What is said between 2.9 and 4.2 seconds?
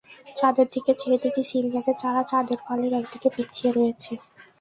একদিক পেঁচিয়ে ধরেছে।